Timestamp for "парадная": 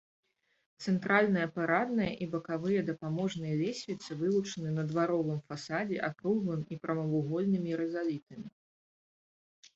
1.57-2.07